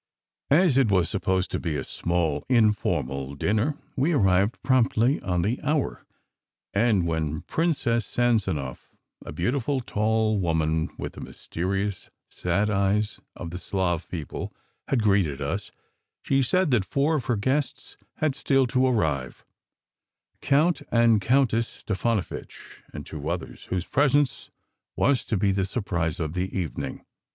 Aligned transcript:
As 0.49 0.79
it 0.79 0.89
was 0.89 1.09
supposed 1.11 1.51
to 1.51 1.59
be 1.59 1.75
a 1.77 1.83
small, 1.83 2.43
informal 2.49 3.35
dinner, 3.35 3.77
we 3.95 4.13
arrived 4.13 4.57
promptly 4.63 5.21
on 5.21 5.43
the 5.43 5.61
hour; 5.61 6.03
and 6.73 7.05
when 7.05 7.41
Princess 7.41 8.03
San 8.07 8.39
zanow 8.39 8.79
a 9.23 9.31
beautiful, 9.31 9.79
tall 9.79 10.39
woman, 10.39 10.89
with 10.97 11.13
the 11.13 11.21
mysterious, 11.21 12.09
sad 12.31 12.67
eyes 12.67 13.19
of 13.35 13.51
the 13.51 13.59
Slav 13.59 14.09
people 14.09 14.51
had 14.87 15.03
greeted 15.03 15.39
us, 15.39 15.69
she 16.23 16.41
said 16.41 16.71
that 16.71 16.83
four 16.85 17.13
of 17.13 17.25
her 17.25 17.35
guests 17.35 17.95
had 18.15 18.33
still 18.33 18.65
to 18.65 18.87
arrive: 18.87 19.45
Count 20.41 20.81
and 20.91 21.21
Countess 21.21 21.83
Stef 21.85 22.01
anovitch, 22.07 22.81
and 22.91 23.05
two 23.05 23.29
others 23.29 23.65
whose 23.65 23.85
presence 23.85 24.49
was 24.95 25.23
to 25.25 25.37
be 25.37 25.51
the 25.51 25.63
surprise 25.63 26.19
of 26.19 26.33
the 26.33 26.57
evening. 26.57 27.05